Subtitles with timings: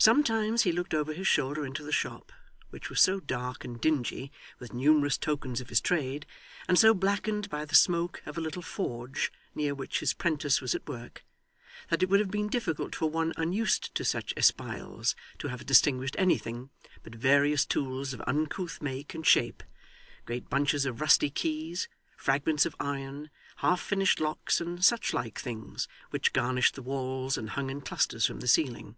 [0.00, 2.30] Sometimes, he looked over his shoulder into the shop,
[2.70, 6.24] which was so dark and dingy with numerous tokens of his trade,
[6.68, 10.72] and so blackened by the smoke of a little forge, near which his 'prentice was
[10.72, 11.24] at work,
[11.88, 16.14] that it would have been difficult for one unused to such espials to have distinguished
[16.16, 16.70] anything
[17.02, 19.64] but various tools of uncouth make and shape,
[20.26, 25.88] great bunches of rusty keys, fragments of iron, half finished locks, and such like things,
[26.10, 28.94] which garnished the walls and hung in clusters from the ceiling.